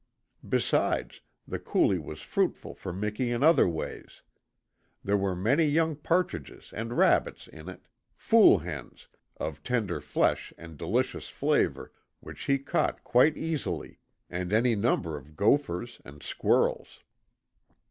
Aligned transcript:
Besides, 0.49 1.21
the 1.47 1.59
coulee 1.59 1.99
was 1.99 2.23
fruitful 2.23 2.73
for 2.73 2.91
Miki 2.91 3.29
in 3.29 3.43
other 3.43 3.69
ways. 3.69 4.23
There 5.03 5.15
were 5.15 5.35
many 5.35 5.65
young 5.65 5.95
partridges 5.95 6.73
and 6.73 6.97
rabbits 6.97 7.47
in 7.47 7.69
it 7.69 7.81
"fool 8.15 8.57
hens" 8.57 9.09
of 9.37 9.61
tender 9.61 10.01
flesh 10.01 10.51
and 10.57 10.75
delicious 10.75 11.29
flavour 11.29 11.91
which 12.19 12.45
he 12.45 12.57
caught 12.57 13.03
quite 13.03 13.37
easily, 13.37 13.99
and 14.27 14.51
any 14.51 14.75
number 14.75 15.15
of 15.17 15.35
gophers 15.35 16.01
and 16.03 16.23
squirrels. 16.23 17.03